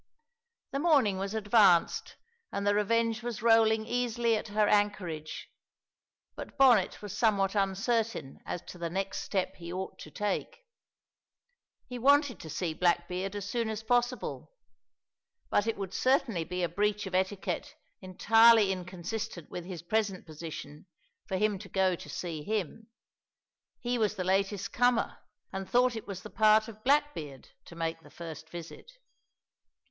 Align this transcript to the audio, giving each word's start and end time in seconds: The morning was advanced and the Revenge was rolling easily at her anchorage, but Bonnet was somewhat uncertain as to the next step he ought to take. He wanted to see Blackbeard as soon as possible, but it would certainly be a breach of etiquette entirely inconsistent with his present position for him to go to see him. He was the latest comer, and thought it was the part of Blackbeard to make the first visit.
The 0.71 0.79
morning 0.79 1.19
was 1.19 1.35
advanced 1.35 2.15
and 2.51 2.65
the 2.65 2.73
Revenge 2.73 3.21
was 3.21 3.43
rolling 3.43 3.85
easily 3.85 4.35
at 4.35 4.47
her 4.47 4.67
anchorage, 4.67 5.47
but 6.35 6.57
Bonnet 6.57 7.03
was 7.03 7.15
somewhat 7.15 7.53
uncertain 7.53 8.39
as 8.43 8.63
to 8.63 8.79
the 8.79 8.89
next 8.89 9.19
step 9.19 9.57
he 9.57 9.71
ought 9.71 9.99
to 9.99 10.09
take. 10.09 10.65
He 11.85 11.99
wanted 11.99 12.39
to 12.39 12.49
see 12.49 12.73
Blackbeard 12.73 13.35
as 13.35 13.47
soon 13.47 13.69
as 13.69 13.83
possible, 13.83 14.51
but 15.51 15.67
it 15.67 15.77
would 15.77 15.93
certainly 15.93 16.45
be 16.45 16.63
a 16.63 16.67
breach 16.67 17.05
of 17.05 17.13
etiquette 17.13 17.75
entirely 18.01 18.71
inconsistent 18.71 19.51
with 19.51 19.65
his 19.65 19.83
present 19.83 20.25
position 20.25 20.87
for 21.27 21.37
him 21.37 21.59
to 21.59 21.69
go 21.69 21.95
to 21.95 22.09
see 22.09 22.41
him. 22.41 22.87
He 23.79 23.99
was 23.99 24.15
the 24.15 24.23
latest 24.23 24.73
comer, 24.73 25.19
and 25.53 25.69
thought 25.69 25.95
it 25.95 26.07
was 26.07 26.23
the 26.23 26.31
part 26.31 26.67
of 26.67 26.83
Blackbeard 26.83 27.49
to 27.65 27.75
make 27.75 28.01
the 28.01 28.09
first 28.09 28.49
visit. 28.49 28.93